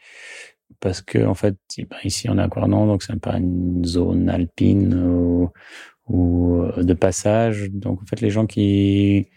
[0.81, 4.29] parce que en fait, ben, ici on est à Quarnan, donc c'est pas une zone
[4.31, 5.51] alpine ou,
[6.09, 7.70] ou, euh, de passage.
[7.72, 9.29] Donc en fait, les gens qui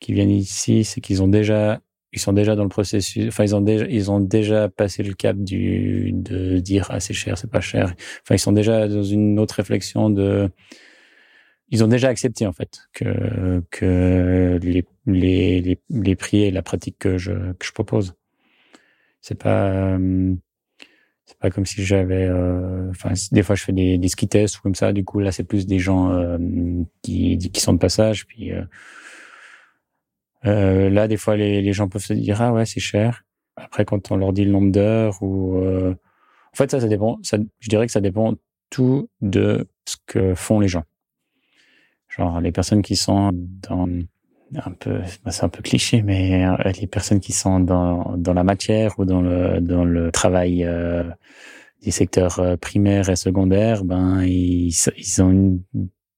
[0.00, 1.80] qui viennent ici, c'est qu'ils ont déjà
[2.14, 3.28] ils sont déjà dans le processus.
[3.28, 7.14] Enfin, ils ont déjà, ils ont déjà passé le cap du de dire ah c'est
[7.14, 7.94] cher, c'est pas cher.
[8.22, 10.48] Enfin, ils sont déjà dans une autre réflexion de
[11.70, 16.62] ils ont déjà accepté en fait que que les les les, les prix et la
[16.62, 18.14] pratique que je que je propose.
[19.20, 20.34] C'est pas euh,
[21.26, 24.58] c'est pas comme si j'avais euh, enfin des fois je fais des des ski tests
[24.58, 26.38] ou comme ça du coup là c'est plus des gens euh,
[27.02, 28.52] qui qui sont de passage puis
[30.44, 33.24] là des fois les gens peuvent se dire ah ouais c'est cher.
[33.56, 37.18] Après quand on leur dit le nombre d'heures ou en fait ça ça dépend.
[37.22, 38.34] Ça je dirais que ça dépend
[38.70, 40.84] tout de ce que font les gens.
[42.08, 43.88] Genre les personnes qui sont dans
[44.54, 48.34] un peu, bah, c'est un peu cliché, mais euh, les personnes qui sont dans, dans
[48.34, 51.04] la matière ou dans le, dans le travail euh,
[51.82, 55.62] du secteur euh, primaire et secondaire, ben ils, ils ont une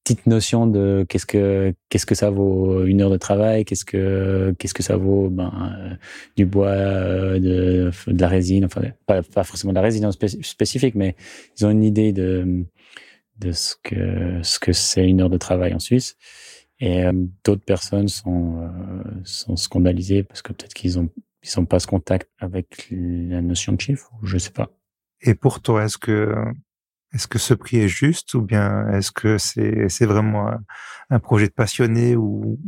[0.07, 4.55] petite notion de qu'est-ce que qu'est-ce que ça vaut une heure de travail, qu'est-ce que
[4.57, 5.99] qu'est-ce que ça vaut ben
[6.37, 6.77] du bois,
[7.41, 11.17] de, de la résine, enfin pas, pas forcément de la résine spécifique, mais
[11.59, 12.65] ils ont une idée de
[13.39, 16.17] de ce que ce que c'est une heure de travail en Suisse.
[16.79, 17.13] Et euh,
[17.45, 21.09] d'autres personnes sont euh, sont scandalisées parce que peut-être qu'ils ont
[21.43, 24.71] ils sont pas ce contact avec la notion de chiffre ou je sais pas.
[25.21, 26.33] Et pour toi, est-ce que
[27.17, 30.51] est-ce que ce prix est juste ou bien est-ce que c'est c'est vraiment
[31.09, 32.61] un, projet de passionné ou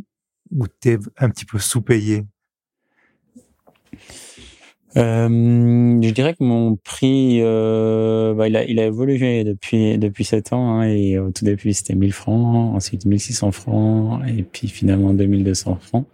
[0.51, 2.25] ou t'es un petit peu sous-payé?
[4.97, 10.25] Euh, je dirais que mon prix, euh, bah, il, a, il a évolué depuis depuis
[10.25, 10.81] sept ans.
[10.81, 15.79] Hein, et au tout début, c'était 1000 francs, ensuite 1600 francs, et puis finalement 2200
[15.83, 16.07] francs.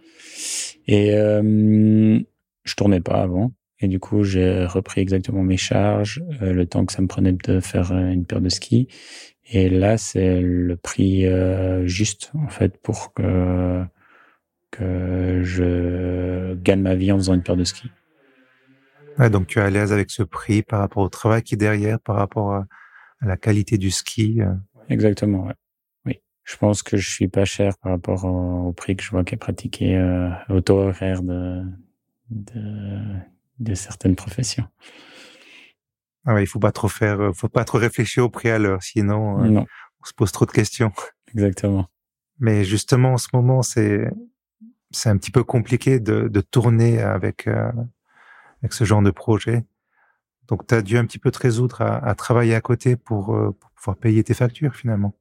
[0.87, 2.19] Et euh,
[2.63, 3.53] je tournais pas avant.
[3.79, 7.33] Et du coup, j'ai repris exactement mes charges, euh, le temps que ça me prenait
[7.33, 8.87] de faire une paire de skis.
[9.47, 13.83] Et là, c'est le prix euh, juste, en fait, pour que,
[14.71, 17.91] que je gagne ma vie en faisant une paire de skis.
[19.19, 21.57] Ouais, donc tu es à l'aise avec ce prix par rapport au travail qui est
[21.57, 22.65] derrière, par rapport à,
[23.21, 24.41] la qualité du ski.
[24.41, 24.53] Euh?
[24.89, 25.53] Exactement, ouais.
[26.05, 26.19] oui.
[26.43, 29.35] Je pense que je suis pas cher par rapport au, prix que je vois qui
[29.35, 31.63] est pratiqué euh, au taux horaire de,
[32.29, 33.15] de,
[33.59, 34.67] de certaines professions.
[36.25, 38.57] Ah ouais, il faut pas trop faire, euh, faut pas trop réfléchir au prix à
[38.57, 40.91] l'heure, sinon euh, on se pose trop de questions.
[41.33, 41.87] Exactement.
[42.39, 44.09] Mais justement, en ce moment, c'est
[44.91, 49.65] c'est un petit peu compliqué de, de tourner avec avec ce genre de projet.
[50.47, 53.51] Donc, tu as dû un petit peu te résoudre à, travailler à côté pour, euh,
[53.59, 55.13] pour, pouvoir payer tes factures finalement.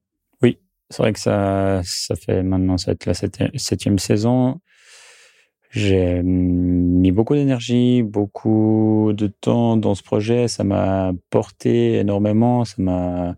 [0.43, 0.59] Oui,
[0.91, 4.61] c'est vrai que ça, ça fait maintenant, ça va être la septième, saison.
[5.75, 10.47] J'ai mis beaucoup d'énergie, beaucoup de temps dans ce projet.
[10.47, 12.65] Ça m'a porté énormément.
[12.65, 13.37] Ça m'a,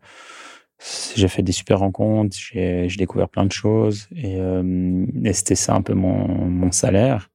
[1.14, 5.74] j'ai fait des super rencontres, j'ai découvert plein de choses et, euh, et c'était ça
[5.74, 7.30] un peu mon, mon salaire.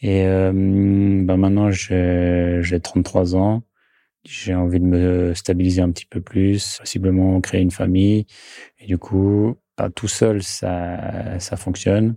[0.00, 3.62] Et euh, ben maintenant j'ai 33 ans,
[4.24, 8.26] j'ai envie de me stabiliser un petit peu plus, possiblement créer une famille.
[8.78, 12.16] Et du coup, ben, tout seul ça ça fonctionne.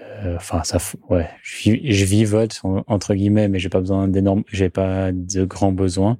[0.00, 0.78] Euh, enfin ça
[1.10, 5.72] ouais, je, je vivote entre guillemets, mais j'ai pas besoin d'énormes, j'ai pas de grands
[5.72, 6.18] besoins.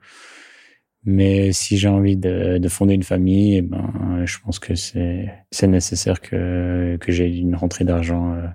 [1.05, 5.33] Mais si j'ai envie de, de, fonder une famille, eh ben, je pense que c'est
[5.51, 8.47] c'est nécessaire que que j'ai une rentrée d'argent euh,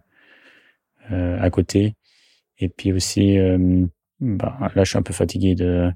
[1.12, 1.96] euh, à côté.
[2.60, 3.86] Et puis aussi, euh,
[4.20, 5.92] ben, là, je suis un peu fatigué de,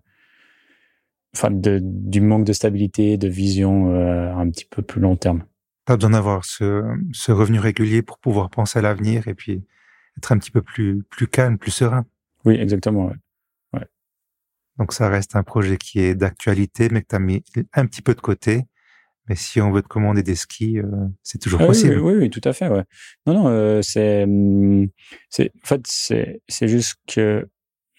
[1.35, 5.43] enfin, de, du manque de stabilité, de vision euh, un petit peu plus long terme.
[5.87, 9.63] Pas besoin d'avoir ce, ce revenu régulier pour pouvoir penser à l'avenir et puis
[10.17, 12.05] être un petit peu plus plus calme, plus serein.
[12.43, 13.05] Oui, exactement.
[13.73, 13.85] Ouais.
[14.77, 17.41] Donc ça reste un projet qui est d'actualité, mais que tu as mis
[17.73, 18.65] un petit peu de côté.
[19.29, 21.99] Mais si on veut te commander des skis, euh, c'est toujours ah possible.
[21.99, 22.67] Oui, oui, tout à fait.
[22.67, 22.83] Ouais.
[23.25, 24.89] Non, non, euh, c'est, hum,
[25.29, 27.47] c'est, en fait, c'est, c'est juste que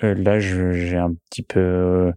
[0.02, 2.12] euh, là, j'ai un petit peu,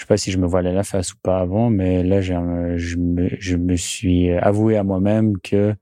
[0.00, 2.96] je sais pas si je me voilais la face ou pas avant, mais là, je
[2.96, 5.74] me, suis avoué à moi-même que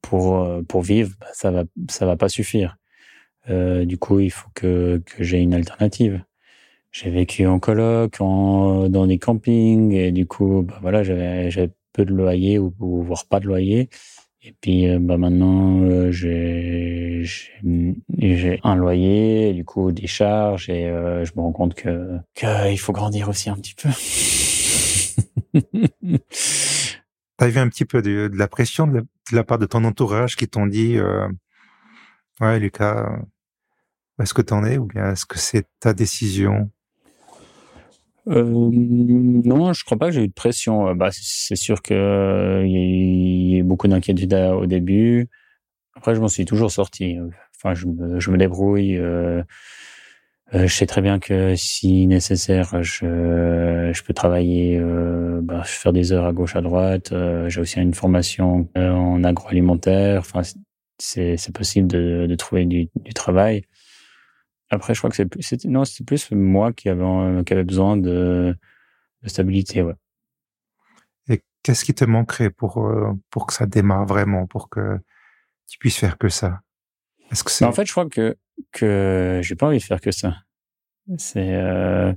[0.00, 2.76] pour pour vivre, bah, ça va, ça va pas suffire.
[3.48, 6.22] Euh, du coup, il faut que, que j'ai une alternative.
[6.92, 11.72] J'ai vécu en coloc, en, dans des campings, et du coup, bah voilà, j'avais, j'avais
[11.92, 13.88] peu de loyer ou, voire pas de loyer.
[14.42, 17.26] Et puis, euh, bah maintenant, euh, j'ai,
[17.62, 22.92] un loyer, du coup, des charges, et euh, je me rends compte que qu'il faut
[22.94, 23.90] grandir aussi un petit peu.
[27.36, 30.48] T'as vu un petit peu de, la pression de la, part de ton entourage qui
[30.48, 30.96] t'ont dit,
[32.40, 33.10] ouais, Lucas,
[34.20, 36.70] est-ce que tu en es ou bien est-ce que c'est ta décision?
[38.30, 40.88] Euh, non, je crois pas que j'ai eu de pression.
[40.88, 45.28] Euh, bah, c'est sûr que euh, il y, a beaucoup d'inquiétude au début.
[45.96, 47.18] Après, je m'en suis toujours sorti.
[47.56, 47.86] Enfin, je
[48.30, 48.96] me, débrouille.
[48.96, 49.42] Euh,
[50.52, 56.12] je sais très bien que si nécessaire, je, je peux travailler, euh, bah, faire des
[56.12, 57.12] heures à gauche, à droite.
[57.48, 60.20] j'ai aussi une formation en agroalimentaire.
[60.20, 60.42] Enfin,
[60.98, 63.64] c'est, c'est possible de, de trouver du, du travail.
[64.70, 67.96] Après, je crois que c'est non, c'est plus moi qui avait euh, qui avait besoin
[67.96, 68.56] de,
[69.22, 69.94] de stabilité, ouais.
[71.28, 74.98] Et qu'est-ce qui te manquerait pour euh, pour que ça démarre vraiment, pour que
[75.68, 76.60] tu puisses faire que ça?
[77.32, 78.36] Est-ce que c'est En fait, je crois que
[78.72, 80.36] que j'ai pas envie de faire que ça.
[81.18, 82.12] C'est euh,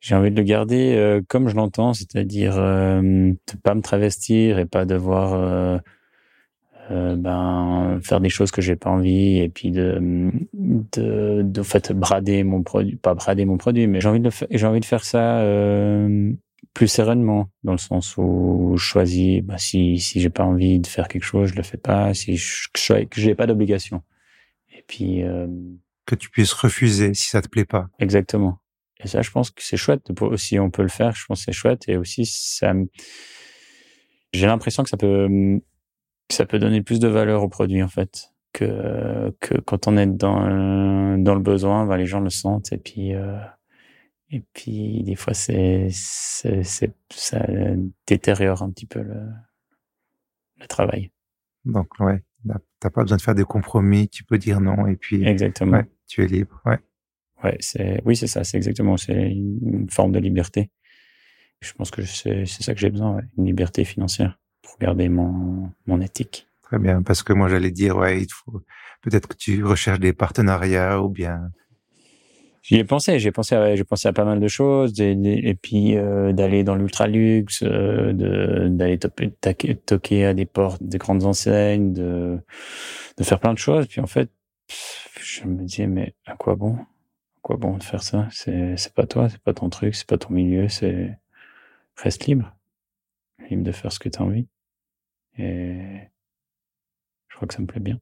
[0.00, 4.58] j'ai envie de le garder euh, comme je l'entends, c'est-à-dire euh, de pas me travestir
[4.58, 5.80] et pas devoir
[6.90, 11.92] euh, ben faire des choses que j'ai pas envie et puis de de de fait
[11.92, 15.04] brader mon produit pas brader mon produit mais j'ai envie de j'ai envie de faire
[15.04, 16.32] ça euh,
[16.72, 20.86] plus sereinement dans le sens où je choisis bah, si si j'ai pas envie de
[20.86, 22.14] faire quelque chose je le fais pas.
[22.14, 24.02] Si je, que j'ai pas d'obligation.
[24.76, 25.46] Et puis euh,
[26.06, 27.88] que tu puisses refuser si ça te plaît pas.
[27.98, 28.60] Exactement.
[29.02, 31.44] Et ça je pense que c'est chouette si on peut le faire je pense que
[31.46, 31.88] c'est chouette.
[31.88, 32.72] Et aussi ça
[34.32, 35.60] j'ai l'impression que ça peut
[36.30, 40.06] ça peut donner plus de valeur au produit en fait que que quand on est
[40.06, 43.38] dans dans le besoin, ben, les gens le sentent et puis euh,
[44.30, 46.62] et puis des fois c'est c'est
[47.10, 47.46] ça
[48.06, 49.26] détériore un petit peu le
[50.60, 51.12] le travail.
[51.64, 52.22] Donc ouais,
[52.80, 55.82] t'as pas besoin de faire des compromis, tu peux dire non et puis exactement.
[56.06, 56.78] tu es libre, ouais.
[57.44, 60.70] Ouais, c'est oui c'est ça, c'est exactement, c'est une forme de liberté.
[61.60, 64.38] Je pense que c'est c'est ça que j'ai besoin, ouais, une liberté financière
[64.68, 66.46] pour garder mon, mon éthique.
[66.62, 68.62] Très bien, parce que moi j'allais dire, ouais, il faut
[69.00, 71.50] peut-être que tu recherches des partenariats ou bien.
[72.60, 75.54] J'y ai pensé, j'ai pensé, à, j'ai pensé à pas mal de choses, et, et
[75.54, 81.24] puis euh, d'aller dans l'ultra luxe, euh, de d'aller toquer à des portes des grandes
[81.24, 82.38] enseignes, de
[83.16, 83.86] de faire plein de choses.
[83.86, 84.28] Puis en fait,
[85.18, 86.86] je me disais, mais à quoi bon, à
[87.40, 88.28] quoi bon de faire ça?
[88.30, 91.16] C'est c'est pas toi, c'est pas ton truc, c'est pas ton milieu, c'est
[91.96, 92.54] reste libre,
[93.48, 94.46] libre de faire ce que tu as envie.
[95.38, 96.10] Et
[97.28, 97.98] je crois que ça me plaît bien.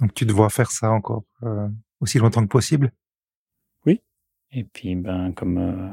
[0.00, 1.68] Donc tu te vois faire ça encore euh,
[2.00, 2.92] aussi longtemps que possible?
[3.86, 4.02] Oui.
[4.52, 5.88] Et puis ben comme euh,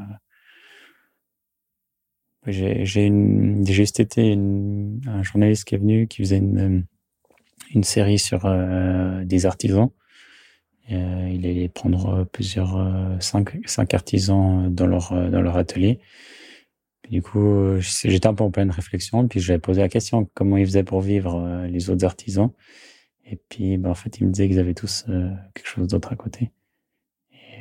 [2.45, 6.85] j'ai j'ai une j'ai juste été une, un journaliste qui est venu qui faisait une
[7.73, 9.89] une série sur euh, des artisans.
[10.87, 12.77] Il allait prendre plusieurs
[13.19, 15.99] cinq cinq artisans dans leur dans leur atelier
[17.09, 20.65] du coup, j'étais un peu en pleine réflexion, puis j'avais posé la question comment ils
[20.65, 22.51] faisaient pour vivre euh, les autres artisans.
[23.25, 26.11] Et puis, ben, en fait, ils me disaient qu'ils avaient tous euh, quelque chose d'autre
[26.11, 26.51] à côté.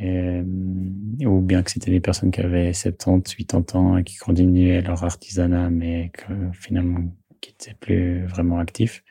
[0.03, 5.05] ou bien que c'était des personnes qui avaient 70, 80 ans et qui continuaient leur
[5.05, 7.01] artisanat, mais que finalement
[7.41, 9.03] qui n'étaient plus vraiment actifs.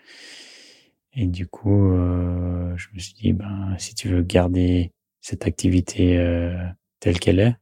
[1.16, 4.92] Et du coup, euh, je me suis dit, ben, si tu veux garder
[5.22, 6.58] cette activité euh,
[7.00, 7.56] telle qu'elle est,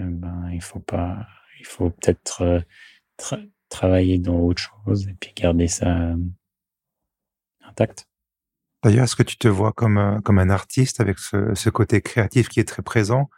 [0.00, 1.26] euh, ben, il faut pas,
[1.60, 2.64] il faut peut-être
[3.68, 6.14] travailler dans autre chose et puis garder ça
[7.66, 8.06] intact.
[8.82, 12.48] D'ailleurs, est-ce que tu te vois comme, comme un artiste avec ce, ce côté créatif
[12.48, 13.30] qui est très présent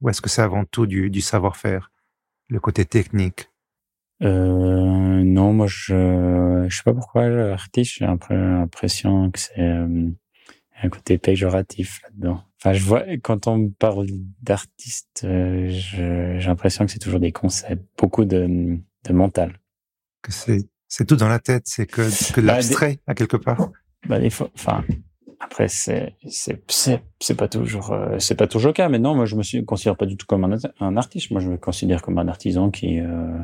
[0.00, 1.90] ou est-ce que c'est avant tout du, du savoir-faire,
[2.48, 3.50] le côté technique?
[4.22, 9.60] Euh, Non, moi, je je sais pas pourquoi artiste, j'ai un peu l'impression que c'est
[9.60, 10.10] euh,
[10.82, 12.42] un côté péjoratif là-dedans.
[12.60, 14.06] Enfin, je vois quand on me parle
[14.42, 19.58] d'artiste, euh, j'ai l'impression que c'est toujours des concepts, beaucoup de, de mental.
[20.22, 22.02] Que c'est c'est tout dans la tête, c'est que
[22.34, 23.70] que bah, l'abstrait à quelque part.
[24.08, 24.84] Bah, des fois, enfin,
[25.40, 26.60] après, c'est c'est
[27.20, 28.88] c'est pas toujours euh, c'est pas toujours le cas.
[28.88, 31.30] Mais non, moi je me suis, considère pas du tout comme un, un artiste.
[31.30, 33.38] Moi, je me considère comme un artisan qui euh,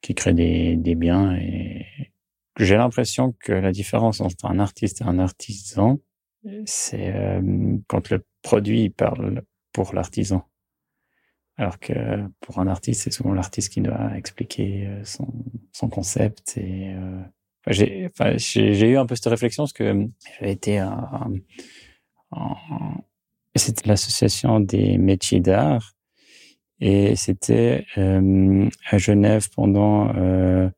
[0.00, 1.36] qui crée des des biens.
[1.36, 1.86] Et
[2.58, 6.00] j'ai l'impression que la différence entre un artiste et un artisan,
[6.64, 10.46] c'est euh, quand le produit parle pour l'artisan.
[11.56, 11.92] Alors que
[12.40, 15.28] pour un artiste, c'est souvent l'artiste qui doit expliquer son
[15.72, 16.94] son concept et
[17.66, 21.34] j'ai enfin, eu un peu cette réflexion parce que j'avais été en,
[23.54, 25.94] c'était l'association des métiers d'art
[26.80, 30.68] et c'était euh, à Genève pendant euh,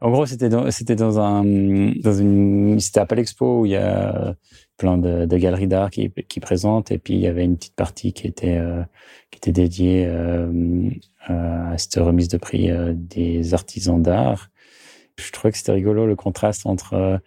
[0.00, 3.76] en gros c'était dans c'était dans un dans une c'était à Palexpo où il y
[3.76, 4.34] a
[4.76, 6.90] plein de, galeries d'art qui qui présentent.
[6.90, 8.82] Et puis il y avait une petite partie qui était euh,
[9.30, 10.90] qui était dédiée euh,
[11.26, 14.50] à cette remise de prix euh, des artisans d'art.
[15.18, 17.18] Je trouvais que c'était rigolo le contraste entre euh,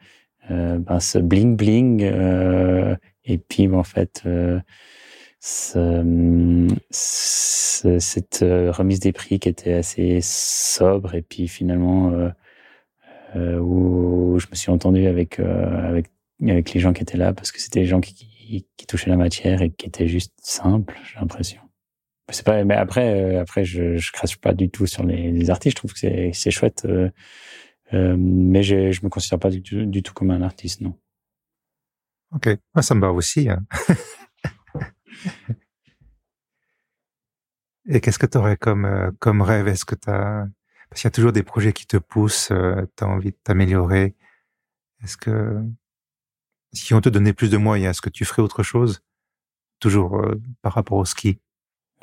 [0.49, 4.23] euh, ben, ce bling bling euh, et puis en fait
[5.43, 6.67] ce,
[7.99, 12.11] cette remise des prix qui était assez sobre et puis finalement
[13.35, 16.07] où je me suis entendu avec avec
[16.47, 19.17] avec les gens qui étaient là parce que c'était les gens qui, qui, touchaient la
[19.17, 21.61] matière et qui étaient juste simples j'ai l'impression
[22.29, 25.75] c'est pas mais après après je je crache pas du tout sur les, les artistes
[25.77, 26.85] je trouve que c'est chouette
[27.93, 30.95] euh, mais je, je me considère pas du tout, du tout comme un artiste, non.
[32.33, 32.49] Ok,
[32.81, 33.49] ça me va aussi.
[33.49, 33.65] Hein.
[37.87, 39.67] Et qu'est-ce que tu aurais comme, euh, comme rêve?
[39.67, 40.47] Est-ce que tu as...
[40.89, 43.37] Parce qu'il y a toujours des projets qui te poussent, euh, tu as envie de
[43.43, 44.15] t'améliorer.
[45.03, 45.63] Est-ce que
[46.73, 49.01] si on te donnait plus de moyens, est-ce que tu ferais autre chose?
[49.79, 51.39] Toujours euh, par rapport au ski.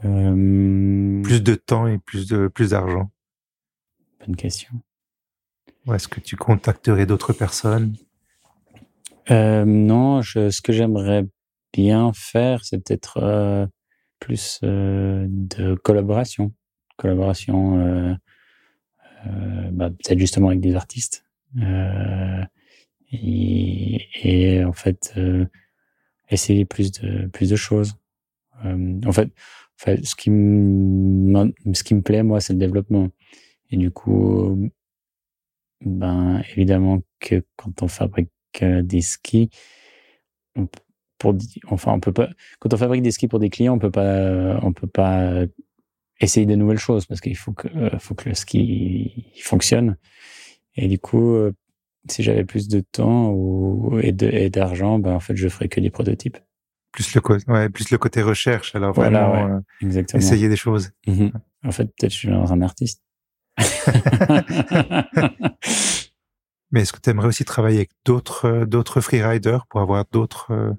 [0.05, 1.23] Euh...
[1.23, 3.11] Plus de temps et plus de plus d'argent.
[4.27, 4.83] Bonne question.
[5.87, 7.95] Ou est-ce que tu contacterais d'autres personnes?
[9.31, 11.27] Non, je, ce que j'aimerais
[11.73, 13.67] bien faire, c'est peut-être euh,
[14.21, 16.53] plus euh, de collaboration.
[16.97, 18.15] Collaboration, euh,
[19.71, 21.25] bah, peut-être justement avec des artistes.
[23.13, 25.15] Et, en fait,
[26.29, 27.95] essayer plus de, plus de choses.
[28.65, 29.31] en fait,
[30.05, 33.09] ce qui me, ce qui me plaît, moi, c'est le développement.
[33.71, 34.71] Et du coup,
[35.83, 39.51] ben évidemment que quand on fabrique des skis,
[40.57, 40.67] on,
[41.19, 41.35] pour
[41.69, 42.29] enfin on peut pas
[42.61, 45.45] quand on fabrique des skis pour des clients, on peut pas on peut pas
[46.21, 49.97] essayer de nouvelles choses parce qu'il faut que euh, faut que le ski fonctionne.
[50.75, 51.53] Et du coup, euh,
[52.09, 54.13] si j'avais plus de temps ou et
[54.51, 56.39] d'argent, ben en fait je ferais que des prototypes.
[56.93, 60.21] Plus le côté ouais, plus le côté recherche alors vraiment exactement.
[60.21, 60.91] essayer des choses.
[61.07, 61.33] Mm-hmm.
[61.65, 63.03] En fait, peut-être je suis un artiste.
[66.71, 70.53] Mais est-ce que tu aimerais aussi travailler avec d'autres euh, d'autres freeriders pour avoir d'autres
[70.53, 70.73] euh,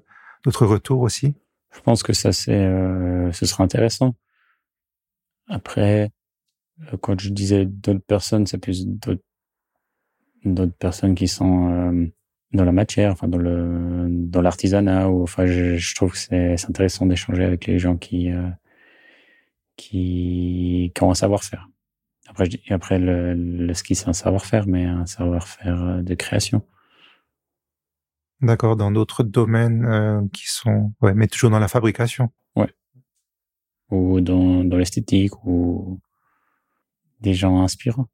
[0.44, 1.34] d'autres retours aussi?
[1.72, 4.14] Je pense que ça c'est euh, ce sera intéressant.
[5.48, 6.10] Après,
[7.00, 12.10] quand je disais d'autres personnes, c'est plus d'autres personnes qui sont
[12.52, 16.54] dans la matière, enfin dans le dans l'artisanat ou enfin je, je, trouve que c'est
[16.68, 18.30] intéressant d'échanger avec les gens qui
[19.76, 21.70] qui qui ont un savoir-faire.
[22.30, 26.62] Après, je après le, le ski, c'est un savoir-faire, mais un savoir-faire euh, de création.
[28.42, 32.32] D'accord, dans d'autres domaines euh, qui sont, ouais, mais toujours dans la fabrication.
[32.56, 32.72] Ouais.
[33.90, 36.00] Ou dans, dans l'esthétique ou
[37.20, 38.08] des gens inspirants.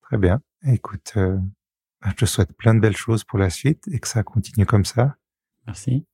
[0.00, 0.40] Très bien.
[0.66, 1.38] Écoute, euh,
[2.06, 4.86] je te souhaite plein de belles choses pour la suite et que ça continue comme
[4.86, 5.16] ça.
[5.66, 6.06] Merci.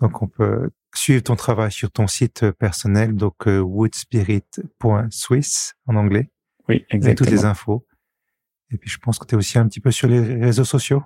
[0.00, 6.32] Donc, on peut suivre ton travail sur ton site personnel, donc euh, woodspirit.swiss en anglais.
[6.68, 7.04] Oui, exactement.
[7.04, 7.86] Avec toutes les infos.
[8.70, 11.04] Et puis, je pense que tu es aussi un petit peu sur les réseaux sociaux.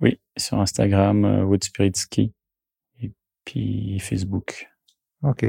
[0.00, 2.32] Oui, sur Instagram, euh, Woodspirit Ski.
[3.00, 3.12] Et
[3.44, 4.68] puis Facebook.
[5.22, 5.46] Ok.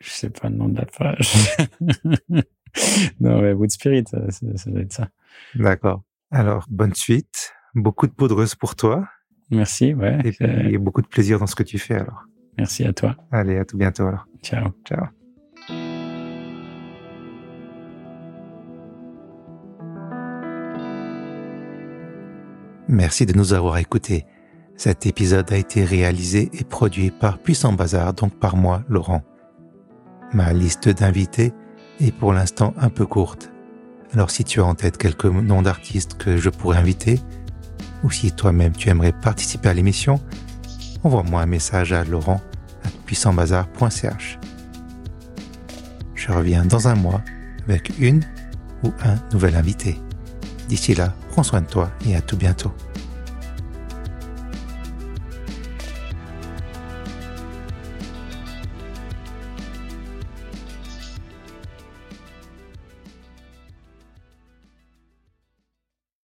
[0.00, 1.56] Je sais pas le nom de la page.
[3.20, 5.08] non, mais Wood Spirit, ça, ça doit être ça.
[5.54, 6.02] D'accord.
[6.30, 7.52] Alors, bonne suite.
[7.74, 9.08] Beaucoup de poudreuse pour toi.
[9.50, 10.18] Merci, ouais.
[10.24, 12.24] Et puis, beaucoup de plaisir dans ce que tu fais alors.
[12.58, 13.16] Merci à toi.
[13.30, 14.26] Allez, à tout bientôt alors.
[14.42, 14.70] Ciao.
[14.84, 15.06] Ciao.
[22.94, 24.24] Merci de nous avoir écoutés.
[24.76, 29.22] Cet épisode a été réalisé et produit par Puissant Bazar, donc par moi, Laurent.
[30.32, 31.52] Ma liste d'invités
[31.98, 33.50] est pour l'instant un peu courte.
[34.12, 37.18] Alors si tu as en tête quelques noms d'artistes que je pourrais inviter,
[38.04, 40.20] ou si toi-même tu aimerais participer à l'émission,
[41.02, 42.40] envoie-moi un message à laurent
[43.06, 44.38] puissantbazar.ch.
[46.14, 47.22] Je reviens dans un mois
[47.66, 48.22] avec une
[48.84, 49.98] ou un nouvel invité.
[50.68, 52.70] D'ici là, prends soin de toi et à tout bientôt.